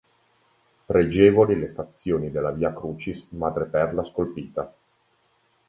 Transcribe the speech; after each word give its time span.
Pregevoli 0.87 1.59
le 1.59 1.67
stazioni 1.67 2.31
della 2.31 2.49
Via 2.49 2.73
Crucis 2.73 3.27
in 3.29 3.37
madreperla 3.37 4.03
scolpita. 4.03 4.73